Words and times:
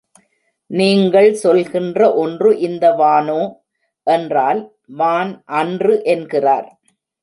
நீங்கள் 0.71 1.33
சொல்கின்ற 1.33 2.13
ஒன்று 2.13 2.59
இந்த 2.59 2.91
வானோ? 2.91 3.39
என்றால் 4.07 4.61
வான் 4.85 5.43
அன்று 5.45 6.03
என்கிறார். 6.03 6.79